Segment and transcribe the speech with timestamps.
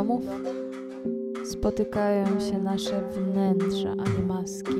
[0.00, 0.22] domów
[1.44, 4.74] spotykają się nasze wnętrza, a nie maski.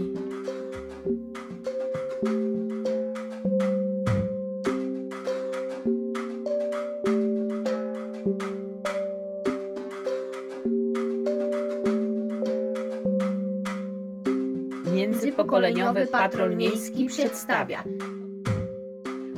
[14.95, 17.85] Międzypokoleniowy Patrol Miejski przedstawia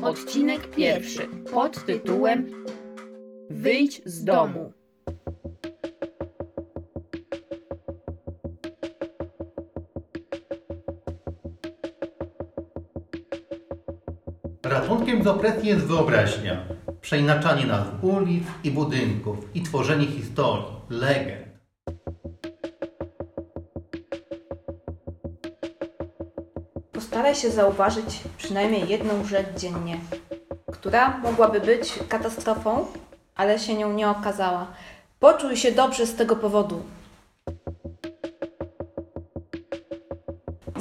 [0.03, 2.47] odcinek pierwszy pod tytułem
[3.51, 4.73] Wyjdź z domu.
[15.13, 16.57] Ratunkiem z opresji jest wyobraźnia,
[17.01, 21.47] przeinaczanie nazw ulic i budynków i tworzenie historii, legend.
[26.93, 30.01] Postaraj się zauważyć przynajmniej jedną rzecz dziennie,
[30.73, 32.87] która mogłaby być katastrofą,
[33.35, 34.67] ale się nią nie okazała.
[35.21, 36.83] Poczuj się dobrze z tego powodu.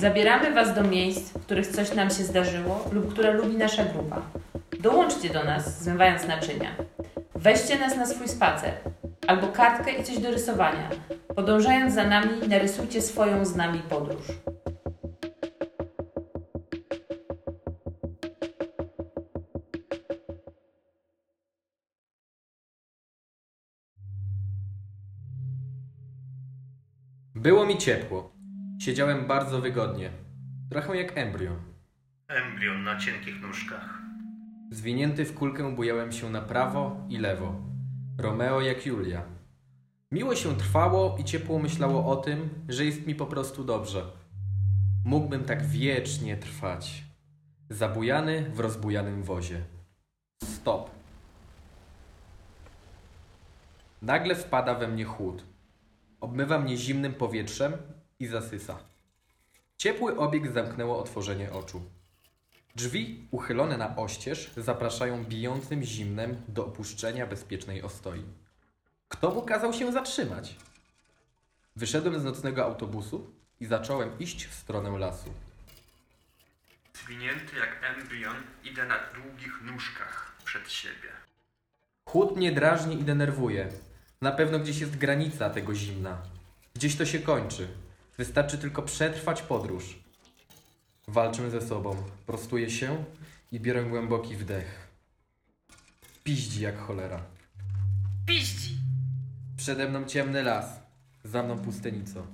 [0.02, 4.22] Zabieramy Was do miejsc, w których coś nam się zdarzyło lub które lubi nasza grupa.
[4.80, 6.76] Dołączcie do nas, zmywając naczynia.
[7.36, 8.74] Weźcie nas na swój spacer
[9.28, 10.90] albo kartkę i coś do rysowania.
[11.36, 14.26] Podążając za nami, narysujcie swoją z nami podróż.
[27.36, 28.41] Było mi ciepło.
[28.82, 30.12] Siedziałem bardzo wygodnie.
[30.70, 31.58] Trochę jak embrion.
[32.28, 34.00] Embrion na cienkich nóżkach.
[34.72, 37.56] Zwinięty w kulkę bujałem się na prawo i lewo.
[38.18, 39.24] Romeo jak Julia.
[40.12, 44.06] Miło się trwało i ciepło myślało o tym, że jest mi po prostu dobrze.
[45.06, 47.04] Mógłbym tak wiecznie trwać.
[47.70, 49.62] Zabujany w rozbujanym wozie.
[50.44, 50.92] Stop.
[54.02, 55.44] Nagle wpada we mnie chłód.
[56.22, 57.74] Obmywa mnie zimnym powietrzem
[58.22, 58.80] i zasysa.
[59.78, 61.82] Ciepły obieg zamknęło otworzenie oczu.
[62.76, 68.24] Drzwi, uchylone na oścież, zapraszają bijącym zimnem do opuszczenia bezpiecznej ostoi.
[69.10, 70.56] Kto mu kazał się zatrzymać?
[71.76, 75.34] Wyszedłem z nocnego autobusu i zacząłem iść w stronę lasu.
[76.94, 81.10] Zwinięty jak embrion, idę na długich nóżkach przed siebie.
[82.06, 83.70] Chłód mnie drażni i denerwuje.
[84.22, 86.18] Na pewno gdzieś jest granica tego zimna.
[86.74, 87.68] Gdzieś to się kończy.
[88.18, 90.00] Wystarczy tylko przetrwać podróż.
[91.08, 91.96] Walczę ze sobą,
[92.26, 93.06] prostuję się
[93.52, 94.88] i biorę głęboki wdech.
[96.24, 97.22] Piździ jak cholera.
[98.26, 98.78] Piździ!
[99.58, 100.80] Przede mną ciemny las,
[101.24, 102.28] za mną pustenico.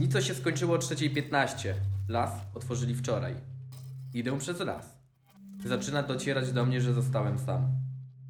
[0.00, 1.74] Nico się skończyło o 3.15.
[2.08, 3.34] Las otworzyli wczoraj.
[4.14, 4.98] Idę przez las.
[5.64, 7.68] Zaczyna docierać do mnie, że zostałem sam.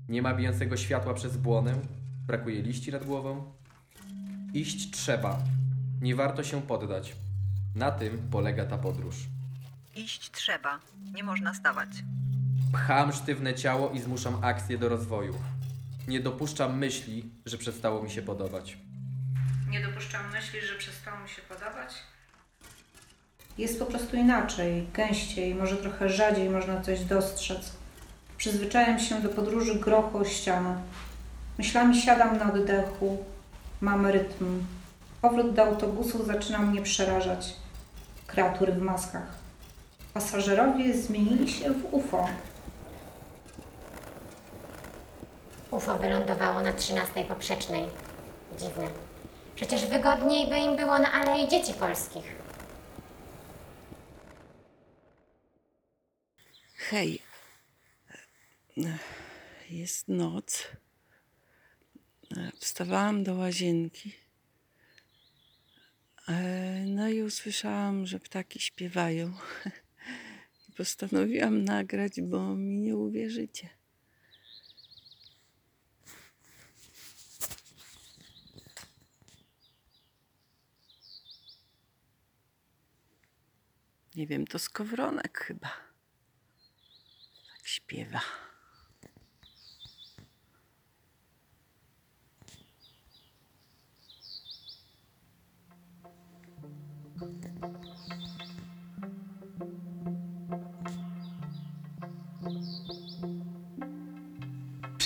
[0.08, 1.74] Nie ma bijącego światła przez błonę,
[2.26, 3.52] brakuje liści nad głową.
[4.54, 5.38] Iść trzeba.
[6.04, 7.16] Nie warto się poddać.
[7.74, 9.16] Na tym polega ta podróż.
[9.96, 10.80] Iść trzeba,
[11.14, 11.88] nie można stawać.
[12.72, 15.34] Pcham sztywne ciało i zmuszam akcję do rozwoju.
[16.08, 18.78] Nie dopuszczam myśli, że przestało mi się podobać.
[19.68, 21.94] Nie dopuszczam myśli, że przestało mi się podobać.
[23.58, 27.72] Jest po prostu inaczej, gęściej, może trochę rzadziej można coś dostrzec.
[28.36, 30.82] Przyzwyczajam się do podróży grochu o ścianę.
[31.58, 33.24] Myślami siadam na oddechu,
[33.80, 34.64] mam rytm.
[35.24, 37.56] Powrót do autobusów zaczyna mnie przerażać.
[38.26, 39.38] Kreatury w maskach.
[40.14, 42.28] Pasażerowie zmienili się w UFO.
[45.70, 47.84] UFO wylądowało na 13 poprzecznej.
[48.58, 48.88] Dziwne.
[49.54, 52.24] Przecież wygodniej by im było na Alei Dzieci Polskich.
[56.76, 57.22] Hej,
[59.70, 60.68] jest noc.
[62.60, 64.23] Wstawałam do łazienki.
[66.28, 69.32] E, No i usłyszałam, że ptaki śpiewają.
[70.68, 73.68] I postanowiłam nagrać, bo mi nie uwierzycie.
[84.14, 85.68] Nie wiem, to skowronek chyba.
[87.48, 88.20] Tak śpiewa.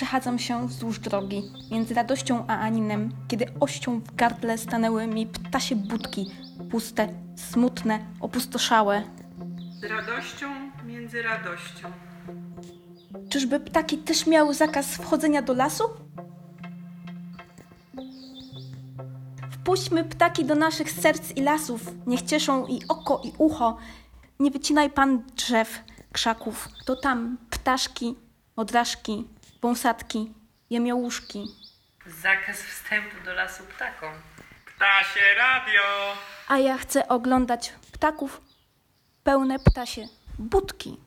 [0.09, 5.75] Przechadzam się wzdłuż drogi, między radością a aninem, kiedy ością w gardle stanęły mi ptasie
[5.75, 6.31] budki,
[6.71, 9.03] puste, smutne, opustoszałe.
[9.79, 10.47] Z radością
[10.85, 11.91] między radością.
[13.29, 15.83] Czyżby ptaki też miały zakaz wchodzenia do lasu?
[19.51, 23.77] Wpuśćmy ptaki do naszych serc i lasów, niech cieszą i oko, i ucho.
[24.39, 28.15] Nie wycinaj pan drzew, krzaków, to tam ptaszki,
[28.55, 29.27] odrażki,
[29.61, 30.33] wąsatki,
[30.69, 31.45] jemiołuszki.
[32.05, 34.13] Zakaz wstępu do lasu ptakom.
[34.65, 35.81] Ptasie radio!
[36.47, 38.41] A ja chcę oglądać ptaków
[39.23, 40.07] pełne ptasie
[40.39, 40.97] budki.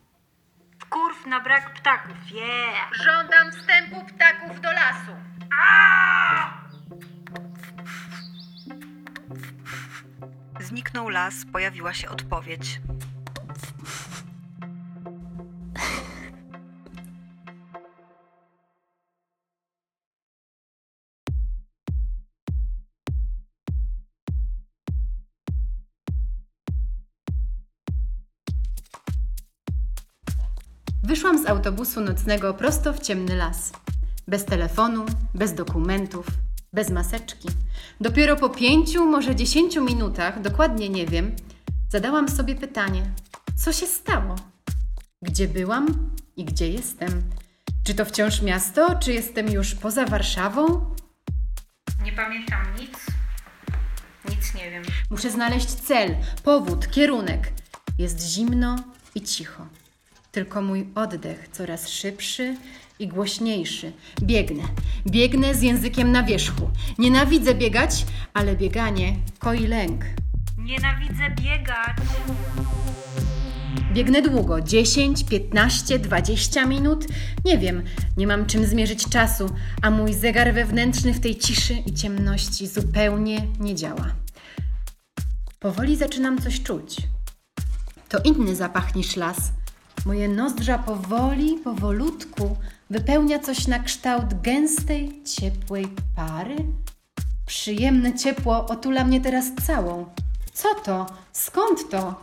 [0.89, 2.93] Kurw na brak ptaków, yeah!
[2.93, 5.11] Żądam wstępu ptaków do lasu.
[10.59, 12.79] Zniknął las, pojawiła się odpowiedź.
[31.63, 33.71] Autobusu nocnego prosto w ciemny las.
[34.27, 36.27] Bez telefonu, bez dokumentów,
[36.73, 37.49] bez maseczki.
[38.01, 41.35] Dopiero po pięciu, może dziesięciu minutach, dokładnie nie wiem,
[41.89, 43.01] zadałam sobie pytanie:
[43.55, 44.35] co się stało?
[45.21, 47.23] Gdzie byłam i gdzie jestem?
[47.83, 50.95] Czy to wciąż miasto, czy jestem już poza Warszawą?
[52.03, 52.97] Nie pamiętam nic.
[54.29, 54.83] Nic nie wiem.
[55.09, 57.51] Muszę znaleźć cel, powód, kierunek.
[57.97, 58.75] Jest zimno
[59.15, 59.67] i cicho.
[60.33, 62.57] Tylko mój oddech coraz szybszy
[62.99, 63.91] i głośniejszy.
[64.21, 64.63] Biegnę,
[65.07, 66.69] biegnę z językiem na wierzchu.
[66.99, 70.05] Nienawidzę biegać, ale bieganie koi lęk.
[70.57, 71.97] Nienawidzę biegać.
[73.93, 77.05] Biegnę długo 10, 15, 20 minut.
[77.45, 77.83] Nie wiem,
[78.17, 79.49] nie mam czym zmierzyć czasu,
[79.81, 84.15] a mój zegar wewnętrzny w tej ciszy i ciemności zupełnie nie działa.
[85.59, 86.97] Powoli zaczynam coś czuć.
[88.09, 89.62] To inny zapach niż las.
[90.05, 92.57] Moje nozdrza powoli, powolutku
[92.89, 96.55] wypełnia coś na kształt gęstej, ciepłej pary.
[97.45, 100.05] Przyjemne ciepło otula mnie teraz całą.
[100.53, 101.05] Co to?
[101.31, 102.15] Skąd to?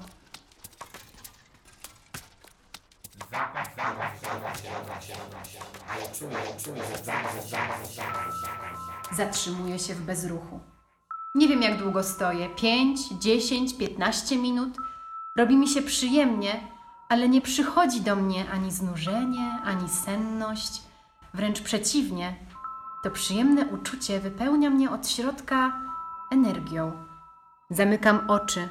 [9.17, 10.61] Zatrzymuję się w bezruchu.
[11.35, 14.77] Nie wiem, jak długo stoję 5, 10, 15 minut.
[15.37, 16.61] Robi mi się przyjemnie,
[17.11, 20.83] ale nie przychodzi do mnie ani znużenie, ani senność.
[21.35, 22.35] Wręcz przeciwnie,
[23.03, 25.73] to przyjemne uczucie wypełnia mnie od środka
[26.33, 26.93] energią.
[27.71, 28.69] Zamykam oczy.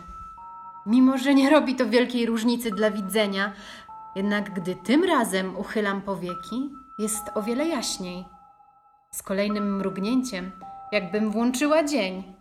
[0.86, 3.53] Mimo, że nie robi to wielkiej różnicy dla widzenia,
[4.15, 6.69] jednak gdy tym razem uchylam powieki,
[7.00, 8.25] jest o wiele jaśniej.
[9.12, 10.51] Z kolejnym mrugnięciem,
[10.91, 12.36] jakbym włączyła dzień.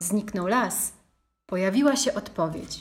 [0.00, 1.03] Zniknął las.
[1.54, 2.80] Pojawiła się odpowiedź.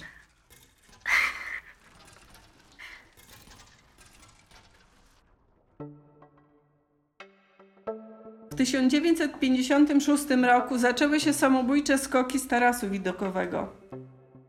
[8.51, 13.73] W 1956 roku zaczęły się samobójcze skoki z tarasu widokowego.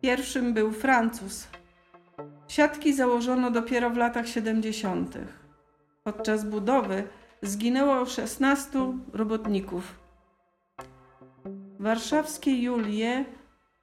[0.03, 1.49] Pierwszym był Francuz.
[2.49, 5.19] Siatki założono dopiero w latach 70.
[6.05, 7.09] Podczas budowy
[7.43, 9.99] zginęło 16 robotników.
[11.79, 13.25] Warszawskie Julie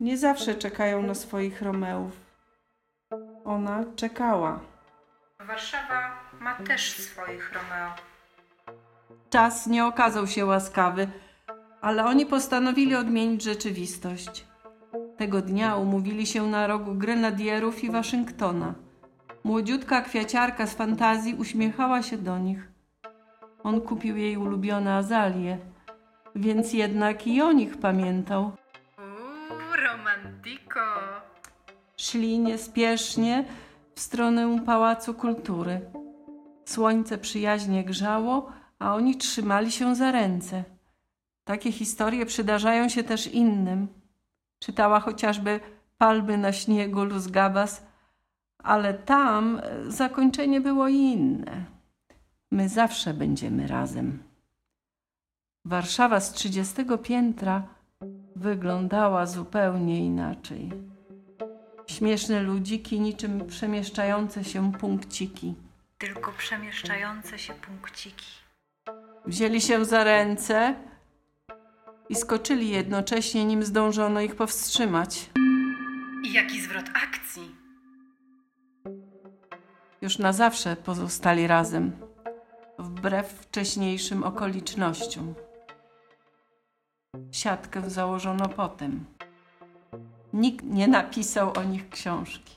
[0.02, 2.12] nie zawsze czekają na swoich Romeów.
[3.46, 4.60] Ona czekała.
[5.48, 7.94] Warszawa ma też swoich Romeo.
[9.30, 11.08] Czas nie okazał się łaskawy,
[11.82, 14.46] ale oni postanowili odmienić rzeczywistość.
[15.18, 18.74] Tego dnia umówili się na rogu Grenadierów i Waszyngtona.
[19.44, 22.72] Młodziutka kwiaciarka z fantazji uśmiechała się do nich.
[23.64, 25.58] On kupił jej ulubione azalie,
[26.36, 28.52] więc jednak i o nich pamiętał.
[32.02, 33.46] Szli niespiesznie
[33.96, 35.82] w stronę Pałacu Kultury.
[36.66, 40.64] Słońce przyjaźnie grzało, a oni trzymali się za ręce.
[41.44, 43.88] Takie historie przydarzają się też innym.
[44.60, 45.60] Czytała chociażby
[45.98, 47.86] Palmy na śniegu Luz Gabas,
[48.58, 51.66] ale tam e, zakończenie było inne.
[52.52, 54.24] My zawsze będziemy razem.
[55.66, 57.64] Warszawa z 30 piętra
[58.36, 60.72] wyglądała zupełnie inaczej.
[61.98, 65.56] Śmieszne ludziki, niczym przemieszczające się punkciki.
[65.98, 68.26] Tylko przemieszczające się punkciki.
[69.26, 70.76] Wzięli się za ręce
[72.10, 75.30] i skoczyli jednocześnie, nim zdążono ich powstrzymać.
[76.24, 77.56] I jaki zwrot akcji?
[80.02, 81.92] Już na zawsze pozostali razem,
[82.80, 85.34] wbrew wcześniejszym okolicznościom.
[87.32, 89.06] Siatkę założono potem.
[90.34, 92.56] Nikt nie napisał o nich książki.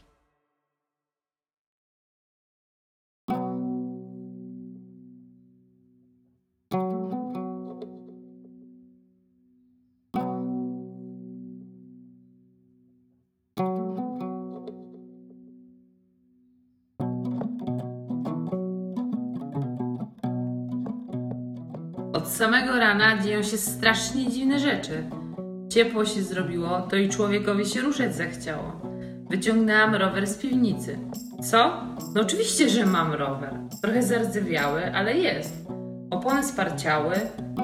[22.13, 25.24] Od samego rana dzieją się strasznie dziwne rzeczy.
[25.75, 28.81] Ciepło się zrobiło, to i człowiekowi się ruszać zachciało.
[29.31, 30.99] Wyciągnęłam rower z piwnicy.
[31.51, 31.85] Co?
[32.15, 33.55] No oczywiście, że mam rower.
[33.83, 35.67] Trochę zardzewiały, ale jest.
[36.11, 37.15] Opony sparciały.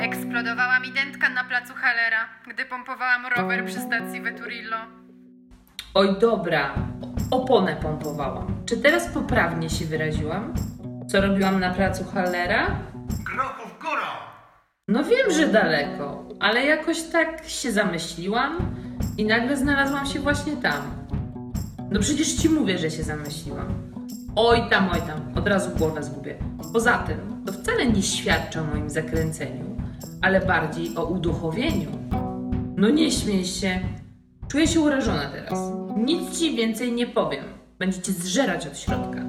[0.00, 4.76] Eksplodowała mi dętka na placu Hallera, gdy pompowałam rower przy stacji Veturillo.
[5.94, 6.74] Oj, dobra.
[7.30, 8.62] Oponę pompowałam.
[8.66, 10.54] Czy teraz poprawnie się wyraziłam?
[11.08, 12.66] Co robiłam na placu Hallera?
[13.24, 14.29] Grochów góra!
[14.90, 18.58] No wiem, że daleko, ale jakoś tak się zamyśliłam
[19.18, 20.82] i nagle znalazłam się właśnie tam.
[21.90, 23.66] No przecież ci mówię, że się zamyśliłam.
[24.36, 26.34] Oj tam, oj tam, od razu głowę zgubię.
[26.72, 29.76] Poza tym, to wcale nie świadczy o moim zakręceniu,
[30.22, 31.90] ale bardziej o uduchowieniu.
[32.76, 33.80] No nie śmiej się.
[34.48, 35.58] Czuję się urażona teraz.
[35.96, 37.44] Nic ci więcej nie powiem.
[37.78, 39.20] Będziecie zżerać od środka.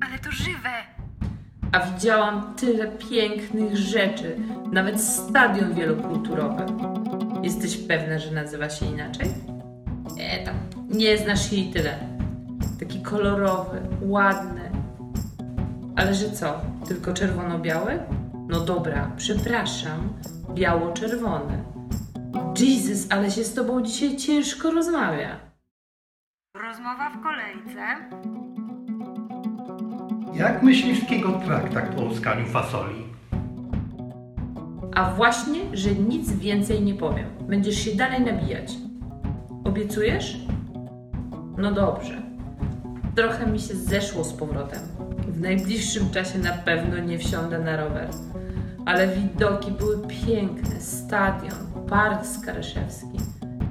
[0.00, 0.79] Ale to żywe!
[1.72, 4.36] A widziałam tyle pięknych rzeczy,
[4.72, 6.66] nawet stadion wielokulturowy.
[7.42, 9.28] Jesteś pewna, że nazywa się inaczej?
[10.18, 10.54] E, tam,
[10.88, 11.98] nie znasz jej tyle.
[12.80, 14.70] Taki kolorowy, ładny.
[15.96, 17.98] Ale że co, tylko czerwono-biały?
[18.48, 20.12] No dobra, przepraszam,
[20.54, 21.64] biało-czerwony.
[22.58, 25.36] Jesus, ale się z tobą dzisiaj ciężko rozmawia.
[26.54, 27.96] Rozmowa w kolejce.
[30.40, 33.04] Jak myśliwskiego traktat o łuskaniu fasoli?
[34.94, 37.26] A właśnie, że nic więcej nie powiem.
[37.48, 38.72] Będziesz się dalej nabijać.
[39.64, 40.36] Obiecujesz?
[41.58, 42.22] No dobrze.
[43.14, 44.80] Trochę mi się zeszło z powrotem.
[45.28, 48.08] W najbliższym czasie na pewno nie wsiądę na rower.
[48.86, 50.80] Ale widoki były piękne.
[50.80, 53.18] Stadion, park Skaryszewski.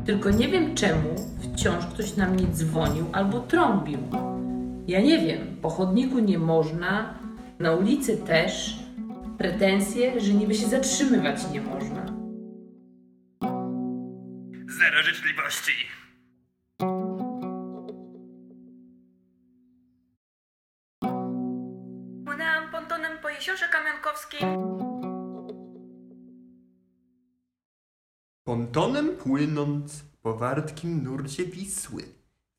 [0.06, 1.10] Tylko nie wiem czemu
[1.40, 4.00] wciąż ktoś na mnie dzwonił albo trąbił.
[4.90, 7.20] Ja nie wiem, po chodniku nie można,
[7.60, 8.80] na ulicy też.
[9.38, 12.06] Pretensje, że niby się zatrzymywać nie można.
[14.80, 15.72] Zero życzliwości.
[22.26, 24.40] Płynęłam pontonem po jeziorze Kamionkowskiej.
[28.44, 32.04] Pontonem płynąc po wartkim nurcie Wisły,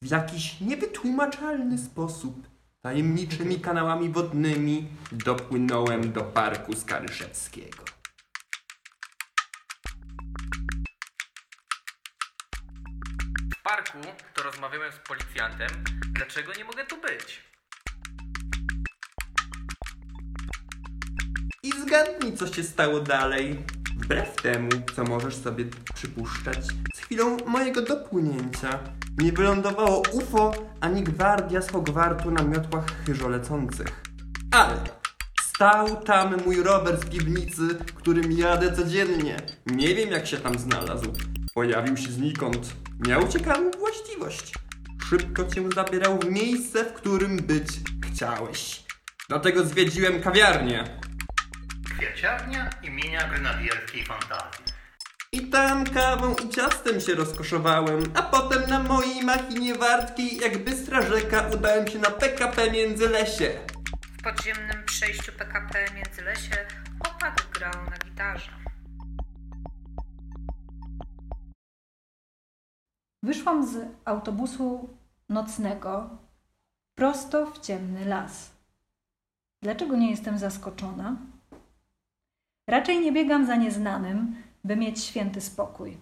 [0.02, 2.46] w jakiś niewytłumaczalny sposób,
[2.80, 7.84] tajemniczymi kanałami wodnymi dopłynąłem do parku Skaryszewskiego.
[13.58, 13.98] W parku
[14.34, 15.68] to rozmawiałem z policjantem,
[16.12, 17.42] dlaczego nie mogę tu być.
[21.62, 23.64] I zgadnij, co się stało dalej.
[23.96, 25.64] Wbrew temu, co możesz sobie
[25.94, 26.66] przypuszczać,
[27.10, 28.78] chwilą mojego dopłynięcia
[29.18, 34.02] nie wylądowało UFO ani gwardia z Hogwartu na miotłach chyżolecących.
[34.50, 34.76] Ale
[35.42, 37.62] stał tam mój rower z piwnicy,
[37.94, 39.36] którym jadę codziennie.
[39.66, 41.12] Nie wiem, jak się tam znalazł.
[41.54, 42.72] Pojawił się znikąd.
[43.08, 44.54] Miał ciekawą właściwość.
[45.08, 47.68] Szybko cię zabierał w miejsce, w którym być
[48.12, 48.84] chciałeś.
[49.28, 50.84] Dlatego zwiedziłem kawiarnię.
[51.98, 54.69] Kwiaciarnia imienia grenadierskiej fantazji.
[55.32, 61.02] I tam kawą i ciastem się rozkoszowałem, a potem na mojej machinie wartkiej, jak bystra
[61.02, 63.50] rzeka, udałem się na PKP Międzylesie.
[64.18, 66.66] W podziemnym przejściu PKP Międzylesie
[67.02, 68.50] chłopak grał na gitarze.
[73.22, 74.88] Wyszłam z autobusu
[75.28, 76.10] nocnego
[76.94, 78.50] prosto w ciemny las.
[79.62, 81.16] Dlaczego nie jestem zaskoczona?
[82.68, 85.98] Raczej nie biegam za nieznanym, by mieć święty spokój.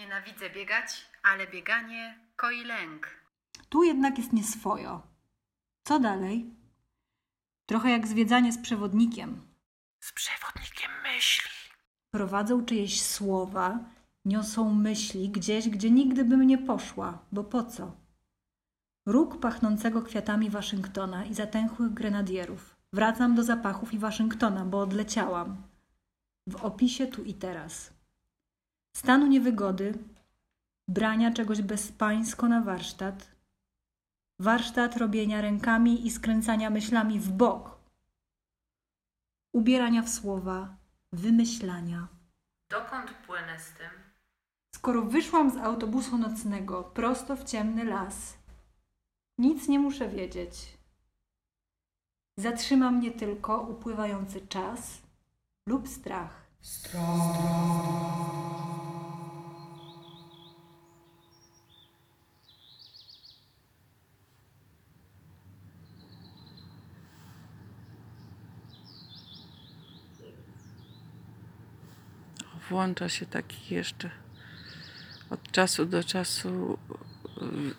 [0.00, 3.08] Nienawidzę biegać, ale bieganie koi lęk.
[3.68, 5.02] Tu jednak jest nieswojo.
[5.84, 6.50] Co dalej?
[7.66, 9.48] Trochę jak zwiedzanie z przewodnikiem.
[10.00, 11.50] Z przewodnikiem myśli.
[12.10, 13.78] Prowadzą czyjeś słowa,
[14.24, 17.96] niosą myśli gdzieś, gdzie nigdy bym nie poszła, bo po co?
[19.06, 22.76] Róg pachnącego kwiatami Waszyngtona i zatęchłych grenadierów.
[22.92, 25.67] Wracam do zapachów i Waszyngtona, bo odleciałam.
[26.48, 27.92] W opisie tu i teraz.
[28.96, 29.98] Stanu niewygody,
[30.88, 33.30] brania czegoś bezpańsko na warsztat,
[34.40, 37.78] warsztat robienia rękami i skręcania myślami w bok,
[39.52, 40.76] ubierania w słowa,
[41.12, 42.08] wymyślania.
[42.70, 43.90] Dokąd płynę z tym?
[44.74, 48.38] Skoro wyszłam z autobusu nocnego prosto w ciemny las,
[49.38, 50.78] nic nie muszę wiedzieć.
[52.38, 55.07] Zatrzyma mnie tylko upływający czas
[55.68, 56.48] lub strach.
[72.68, 74.10] włącza się taki jeszcze
[75.30, 76.78] od czasu do czasu
[77.42, 77.74] y,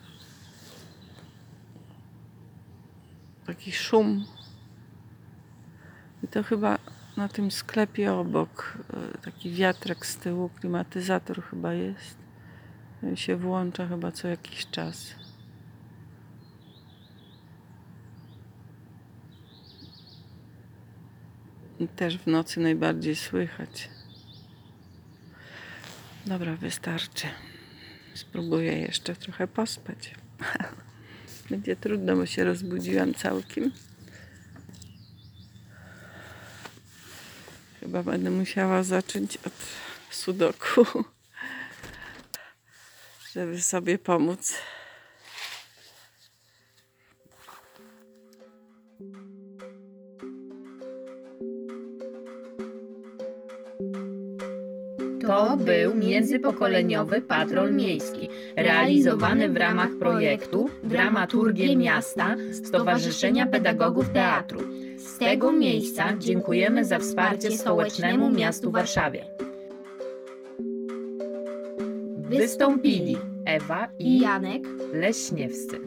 [3.45, 4.25] taki szum.
[6.23, 6.77] I to chyba
[7.19, 8.77] na tym sklepie obok
[9.15, 12.17] y, taki wiatrak z tyłu, klimatyzator chyba jest.
[13.13, 15.15] I się włącza chyba co jakiś czas.
[21.79, 23.89] I też w nocy najbardziej słychać.
[26.25, 27.27] Dobra, wystarczy.
[28.13, 30.15] Spróbuję jeszcze trochę pospać.
[31.49, 33.71] Będzie trudno, bo się rozbudziłam całkiem.
[37.89, 39.53] Chyba będę musiała zacząć od
[40.11, 40.85] sudoku,
[43.33, 44.53] żeby sobie pomóc.
[55.21, 64.68] To był międzypokoleniowy patrol miejski, realizowany w ramach projektu Dramaturgie Miasta Stowarzyszenia Pedagogów Teatru.
[65.19, 69.25] Z tego miejsca dziękujemy za wsparcie Stołecznemu Miastu Warszawie.
[72.17, 75.79] Wystąpili Ewa i Janek, Leśniewscy,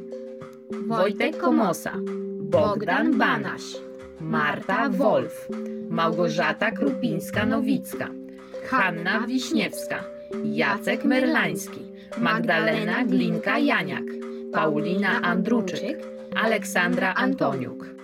[0.87, 1.93] Wojtek Komosa,
[2.41, 3.62] Bogdan Banaś,
[4.21, 5.49] Marta Wolf,
[5.89, 8.09] Małgorzata Krupińska-Nowicka,
[8.67, 10.05] Hanna Wiśniewska,
[10.45, 11.81] Jacek Merlański,
[12.19, 14.05] Magdalena Glinka-Janiak,
[14.53, 15.99] Paulina Andruczyk,
[16.35, 18.01] Aleksandra Antoniuk.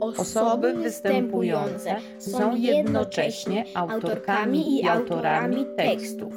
[0.00, 6.34] Osoby występujące są jednocześnie autorkami i autorami tekstów.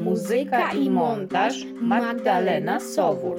[0.00, 3.38] Muzyka i montaż Magdalena Sowul.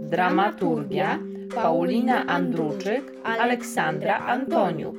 [0.00, 1.18] Dramaturgia
[1.54, 4.96] Paulina Andruczyk, Aleksandra Antoniuk.